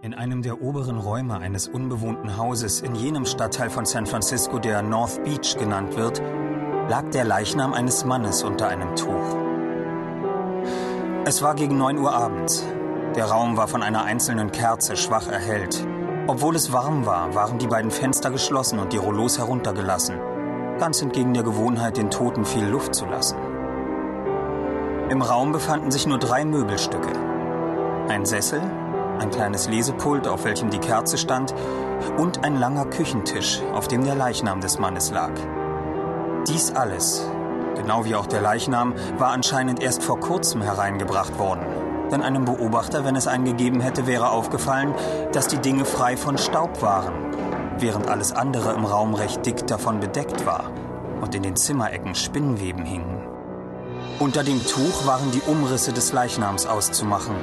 [0.00, 4.80] In einem der oberen Räume eines unbewohnten Hauses in jenem Stadtteil von San Francisco, der
[4.80, 6.22] North Beach genannt wird,
[6.88, 9.36] lag der Leichnam eines Mannes unter einem Tuch.
[11.24, 12.64] Es war gegen 9 Uhr abends.
[13.16, 15.84] Der Raum war von einer einzelnen Kerze schwach erhellt.
[16.28, 20.16] Obwohl es warm war, waren die beiden Fenster geschlossen und die Rollos heruntergelassen,
[20.78, 23.36] ganz entgegen der Gewohnheit, den Toten viel Luft zu lassen.
[25.10, 27.10] Im Raum befanden sich nur drei Möbelstücke.
[28.08, 28.62] Ein Sessel,
[29.18, 31.54] ein kleines Lesepult, auf welchem die Kerze stand,
[32.16, 35.32] und ein langer Küchentisch, auf dem der Leichnam des Mannes lag.
[36.46, 37.28] Dies alles,
[37.76, 41.66] genau wie auch der Leichnam, war anscheinend erst vor kurzem hereingebracht worden.
[42.10, 44.94] Denn einem Beobachter, wenn es einen gegeben hätte, wäre aufgefallen,
[45.32, 47.12] dass die Dinge frei von Staub waren,
[47.78, 50.70] während alles andere im Raum recht dick davon bedeckt war
[51.20, 53.26] und in den Zimmerecken Spinnweben hingen.
[54.18, 57.36] Unter dem Tuch waren die Umrisse des Leichnams auszumachen,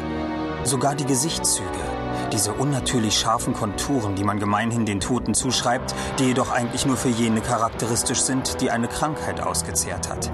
[0.65, 1.69] Sogar die Gesichtszüge,
[2.33, 7.09] diese unnatürlich scharfen Konturen, die man gemeinhin den Toten zuschreibt, die jedoch eigentlich nur für
[7.09, 10.31] jene charakteristisch sind, die eine Krankheit ausgezehrt hat.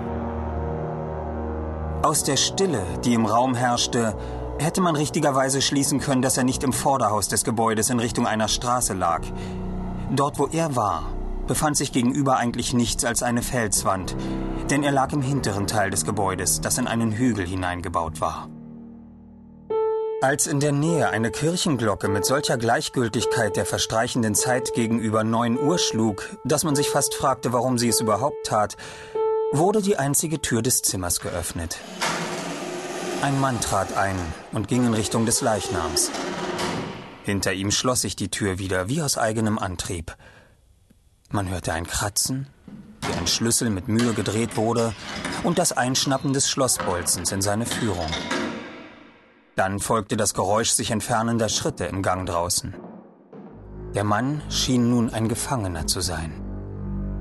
[2.02, 4.16] Aus der Stille, die im Raum herrschte,
[4.58, 8.48] hätte man richtigerweise schließen können, dass er nicht im Vorderhaus des Gebäudes in Richtung einer
[8.48, 9.24] Straße lag.
[10.16, 11.12] Dort, wo er war,
[11.46, 14.16] befand sich gegenüber eigentlich nichts als eine Felswand,
[14.70, 18.48] denn er lag im hinteren Teil des Gebäudes, das in einen Hügel hineingebaut war.
[20.24, 25.80] Als in der Nähe eine Kirchenglocke mit solcher Gleichgültigkeit der verstreichenden Zeit gegenüber neun Uhr
[25.80, 28.78] schlug, dass man sich fast fragte, warum sie es überhaupt tat,
[29.52, 31.80] wurde die einzige Tür des Zimmers geöffnet.
[33.24, 34.16] Ein Mann trat ein
[34.52, 36.12] und ging in Richtung des Leichnams.
[37.24, 40.16] Hinter ihm schloss sich die Tür wieder, wie aus eigenem Antrieb.
[41.32, 42.46] Man hörte ein Kratzen,
[43.02, 44.94] wie ein Schlüssel mit Mühe gedreht wurde,
[45.44, 48.10] und das Einschnappen des Schlossbolzens in seine Führung.
[49.56, 52.74] Dann folgte das Geräusch sich entfernender Schritte im Gang draußen.
[53.94, 56.32] Der Mann schien nun ein Gefangener zu sein.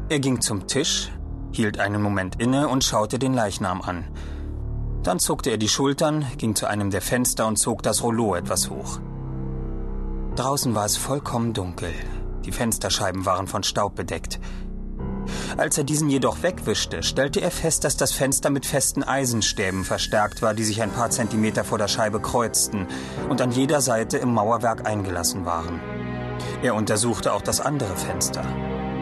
[0.09, 1.11] Er ging zum Tisch,
[1.53, 4.05] hielt einen Moment inne und schaute den Leichnam an.
[5.03, 8.71] Dann zuckte er die Schultern, ging zu einem der Fenster und zog das Rollo etwas
[8.71, 9.01] hoch.
[10.37, 11.93] Draußen war es vollkommen dunkel.
[12.45, 14.39] Die Fensterscheiben waren von Staub bedeckt.
[15.57, 20.43] Als er diesen jedoch wegwischte, stellte er fest, dass das Fenster mit festen Eisenstäben verstärkt
[20.43, 22.87] war, die sich ein paar Zentimeter vor der Scheibe kreuzten
[23.29, 25.81] und an jeder Seite im Mauerwerk eingelassen waren.
[26.63, 28.45] Er untersuchte auch das andere Fenster.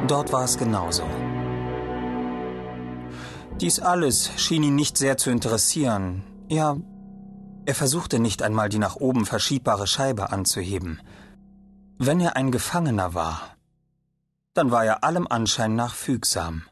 [0.06, 1.04] Dort war es genauso.
[3.60, 6.22] Dies alles schien ihn nicht sehr zu interessieren.
[6.48, 6.76] Ja,
[7.66, 11.00] er versuchte nicht einmal die nach oben verschiebbare Scheibe anzuheben.
[11.98, 13.42] Wenn er ein Gefangener war,
[14.58, 16.68] dann war er allem Anschein nach fügsam.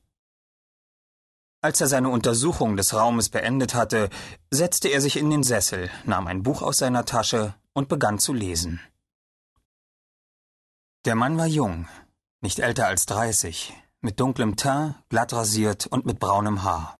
[1.63, 4.11] Als er seine Untersuchung des Raumes beendet hatte,
[4.51, 8.33] setzte er sich in den Sessel, nahm ein Buch aus seiner Tasche und begann zu
[8.33, 8.81] lesen.
[11.05, 11.89] Der Mann war jung,
[12.41, 16.97] nicht älter als dreißig, mit dunklem Teint, glatt rasiert und mit braunem Haar.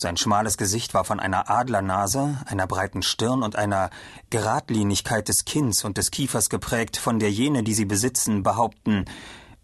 [0.00, 3.90] Sein schmales Gesicht war von einer Adlernase, einer breiten Stirn und einer
[4.30, 9.04] Geradlinigkeit des Kinns und des Kiefers geprägt, von der jene, die sie besitzen, behaupten,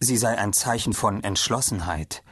[0.01, 2.23] sie sei ein Zeichen von Entschlossenheit.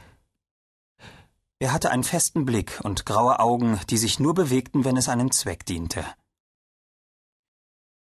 [1.59, 5.31] Er hatte einen festen Blick und graue Augen, die sich nur bewegten, wenn es einem
[5.31, 6.05] Zweck diente.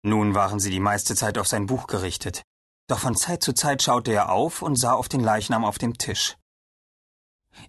[0.03, 2.43] Nun waren sie die meiste Zeit auf sein Buch gerichtet,
[2.87, 5.97] doch von Zeit zu Zeit schaute er auf und sah auf den Leichnam auf dem
[5.97, 6.37] Tisch.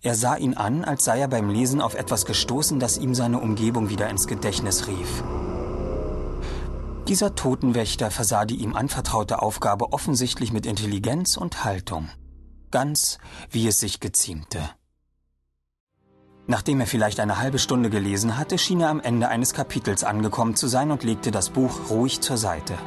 [0.02, 3.40] Er sah ihn an, als sei er beim Lesen auf etwas gestoßen, das ihm seine
[3.40, 5.22] Umgebung wieder ins Gedächtnis rief.
[7.10, 12.08] Dieser Totenwächter versah die ihm anvertraute Aufgabe offensichtlich mit Intelligenz und Haltung.
[12.70, 13.18] Ganz
[13.50, 14.60] wie es sich geziemte.
[16.46, 20.54] Nachdem er vielleicht eine halbe Stunde gelesen hatte, schien er am Ende eines Kapitels angekommen
[20.54, 22.78] zu sein und legte das Buch ruhig zur Seite.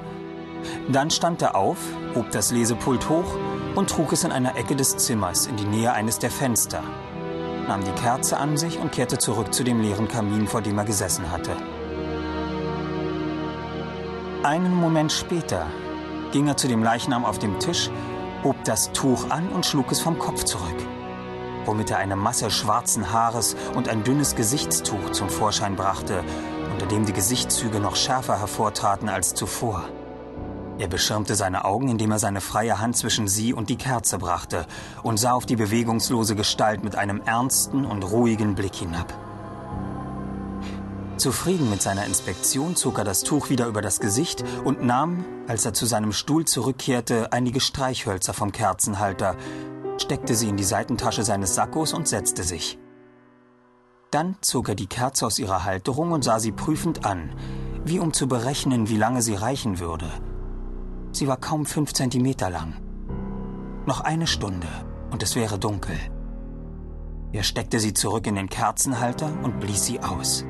[0.90, 1.80] Dann stand er auf,
[2.16, 3.36] hob das Lesepult hoch
[3.76, 6.82] und trug es in einer Ecke des Zimmers in die Nähe eines der Fenster,
[7.68, 10.86] nahm die Kerze an sich und kehrte zurück zu dem leeren Kamin, vor dem er
[10.86, 11.58] gesessen hatte.
[14.44, 15.68] Einen Moment später
[16.34, 17.90] ging er zu dem Leichnam auf dem Tisch,
[18.44, 20.76] hob das Tuch an und schlug es vom Kopf zurück,
[21.64, 26.26] womit er eine Masse schwarzen Haares und ein dünnes Gesichtstuch zum Vorschein brachte,
[26.74, 29.86] unter dem die Gesichtszüge noch schärfer hervortraten als zuvor.
[30.78, 34.66] Er beschirmte seine Augen, indem er seine freie Hand zwischen sie und die Kerze brachte
[35.04, 39.23] und sah auf die bewegungslose Gestalt mit einem ernsten und ruhigen Blick hinab.
[41.24, 45.64] Zufrieden mit seiner Inspektion zog er das Tuch wieder über das Gesicht und nahm, als
[45.64, 49.38] er zu seinem Stuhl zurückkehrte, einige Streichhölzer vom Kerzenhalter,
[49.98, 52.78] steckte sie in die Seitentasche seines Sackos und setzte sich.
[54.12, 57.34] Dann zog er die Kerze aus ihrer Halterung und sah sie prüfend an,
[57.86, 60.12] wie um zu berechnen, wie lange sie reichen würde.
[61.14, 62.74] Sie war kaum fünf Zentimeter lang.
[63.86, 64.68] Noch eine Stunde
[65.10, 65.96] und es wäre dunkel.
[67.32, 70.44] Er steckte sie zurück in den Kerzenhalter und blies sie aus.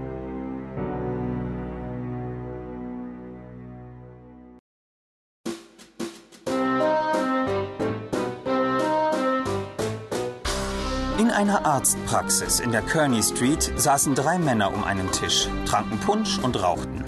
[11.44, 16.63] Einer Arztpraxis in der Kearney Street saßen drei Männer um einen Tisch, tranken Punsch und
[16.63, 17.04] rauchten.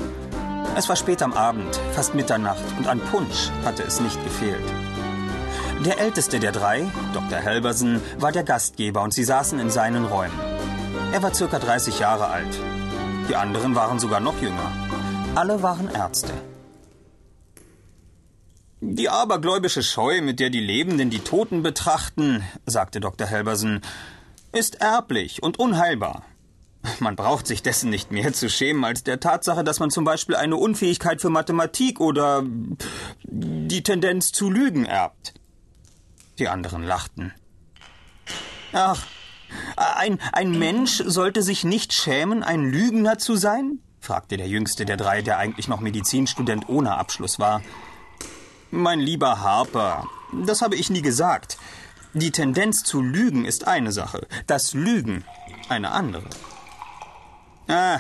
[0.76, 4.66] Es war spät am Abend, fast Mitternacht, und an Punsch hatte es nicht gefehlt.
[5.86, 7.38] Der älteste der drei, Dr.
[7.38, 10.38] Helbersen, war der Gastgeber und sie saßen in seinen Räumen.
[11.14, 12.60] Er war circa 30 Jahre alt.
[13.30, 14.70] Die anderen waren sogar noch jünger.
[15.36, 16.34] Alle waren Ärzte.
[18.82, 23.26] Die abergläubische Scheu, mit der die Lebenden die Toten betrachten, sagte Dr.
[23.26, 23.82] Helbersen,
[24.56, 26.24] ist erblich und unheilbar.
[27.00, 30.36] Man braucht sich dessen nicht mehr zu schämen als der Tatsache, dass man zum Beispiel
[30.36, 32.44] eine Unfähigkeit für Mathematik oder
[33.24, 35.34] die Tendenz zu lügen erbt.
[36.40, 37.34] Die anderen lachten.
[38.72, 39.06] Ach,
[39.76, 43.80] ein, ein Mensch sollte sich nicht schämen, ein Lügner zu sein?
[44.00, 47.62] fragte der jüngste der drei, der eigentlich noch Medizinstudent ohne Abschluss war.
[48.70, 50.06] Mein lieber Harper,
[50.46, 51.58] das habe ich nie gesagt.
[52.16, 55.26] Die Tendenz zu lügen ist eine Sache, das Lügen
[55.68, 56.24] eine andere.
[57.68, 58.00] Ah,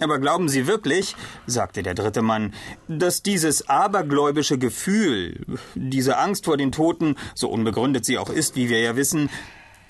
[0.00, 1.14] aber glauben Sie wirklich,
[1.46, 2.54] sagte der dritte Mann,
[2.88, 8.70] dass dieses abergläubische Gefühl, diese Angst vor den Toten, so unbegründet sie auch ist, wie
[8.70, 9.28] wir ja wissen,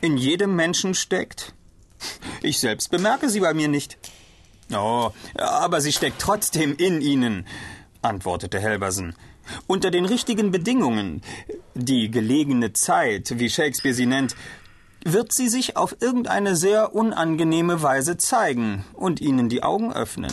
[0.00, 1.54] in jedem Menschen steckt?
[2.42, 3.98] Ich selbst bemerke sie bei mir nicht.
[4.72, 7.46] Oh, aber sie steckt trotzdem in Ihnen,
[8.02, 9.14] antwortete Helbersen.
[9.66, 11.22] Unter den richtigen Bedingungen,
[11.74, 14.36] die gelegene Zeit, wie Shakespeare sie nennt,
[15.04, 20.32] wird sie sich auf irgendeine sehr unangenehme Weise zeigen und ihnen die Augen öffnen.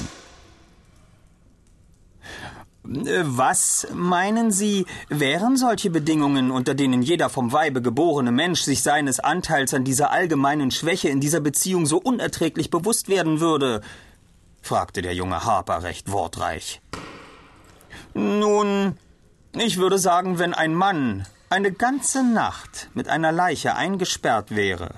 [2.89, 9.19] Was meinen Sie, wären solche Bedingungen, unter denen jeder vom Weibe geborene Mensch sich seines
[9.19, 13.81] Anteils an dieser allgemeinen Schwäche in dieser Beziehung so unerträglich bewusst werden würde?
[14.61, 16.81] fragte der junge Harper recht wortreich.
[18.13, 18.97] Nun,
[19.53, 24.95] ich würde sagen, wenn ein Mann eine ganze Nacht mit einer Leiche eingesperrt wäre,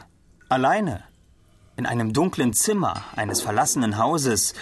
[0.49, 1.03] alleine,
[1.75, 4.53] in einem dunklen Zimmer eines verlassenen Hauses,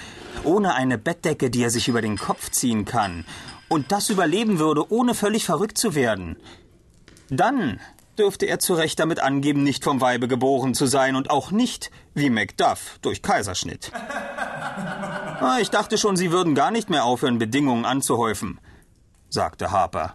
[0.43, 3.25] ohne eine Bettdecke, die er sich über den Kopf ziehen kann,
[3.69, 6.37] und das überleben würde, ohne völlig verrückt zu werden,
[7.29, 7.79] dann
[8.17, 11.91] dürfte er zu Recht damit angeben, nicht vom Weibe geboren zu sein und auch nicht,
[12.13, 13.91] wie Macduff, durch Kaiserschnitt.
[15.39, 18.59] Ah, ich dachte schon, Sie würden gar nicht mehr aufhören, Bedingungen anzuhäufen,
[19.29, 20.13] sagte Harper.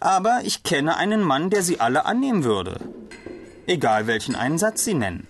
[0.00, 2.80] Aber ich kenne einen Mann, der sie alle annehmen würde.
[3.66, 5.26] Egal welchen Einsatz sie nennen.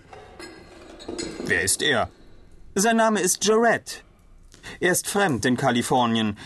[1.45, 2.11] Wer ist er?
[2.75, 4.05] Sein Name ist Jarrett.
[4.79, 6.39] Er ist fremd in Kalifornien,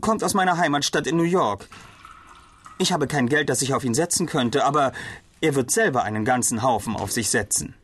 [0.00, 1.68] kommt aus meiner Heimatstadt in New York.
[2.78, 4.92] Ich habe kein Geld, das ich auf ihn setzen könnte, aber
[5.40, 7.74] er wird selber einen ganzen Haufen auf sich setzen.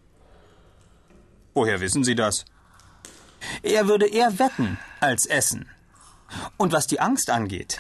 [1.55, 2.45] Woher wissen Sie das?
[3.63, 5.69] Er würde eher wetten als essen.
[6.57, 7.79] Und was die Angst angeht,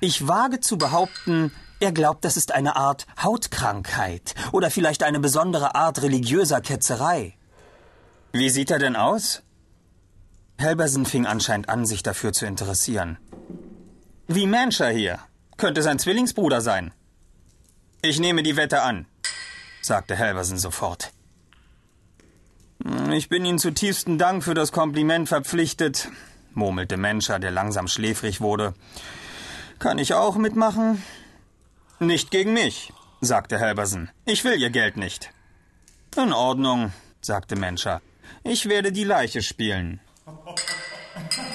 [0.00, 5.74] ich wage zu behaupten, er glaubt, das ist eine Art Hautkrankheit oder vielleicht eine besondere
[5.74, 7.36] Art religiöser Ketzerei.
[8.32, 9.42] Wie sieht er denn aus?
[10.56, 13.18] Helbersen fing anscheinend an, sich dafür zu interessieren.
[14.26, 15.18] Wie Mancher hier.
[15.56, 16.92] Könnte sein Zwillingsbruder sein.
[18.02, 19.06] Ich nehme die Wette an,
[19.82, 21.12] sagte Helbersen sofort.
[23.12, 26.08] Ich bin Ihnen zutiefsten Dank für das Kompliment verpflichtet,
[26.52, 28.74] murmelte Mancher, der langsam schläfrig wurde.
[29.78, 31.02] Kann ich auch mitmachen?
[32.00, 34.10] Nicht gegen mich, sagte Helbersen.
[34.24, 35.30] Ich will Ihr Geld nicht.
[36.16, 38.00] In Ordnung, sagte Menscher.
[38.42, 40.00] Ich werde die Leiche spielen.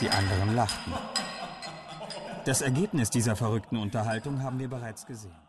[0.01, 0.93] Die anderen lachten.
[2.45, 5.48] Das Ergebnis dieser verrückten Unterhaltung haben wir bereits gesehen.